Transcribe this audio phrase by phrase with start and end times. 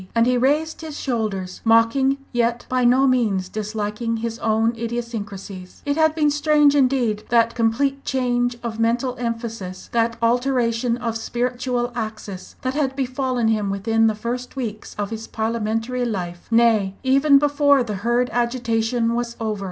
[0.15, 5.83] And he raised his shoulders, mocking, yet by no means disliking his own idiosyncrasies.
[5.85, 11.91] It had been strange, indeed, that complete change of mental emphasis, that alteration of spiritual
[11.93, 17.37] axis that had befallen him within the first weeks of his parliamentary life, nay, even
[17.37, 19.59] before the Hurd agitation was over.